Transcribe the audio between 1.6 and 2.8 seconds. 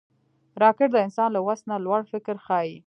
نه لوړ فکر ښيي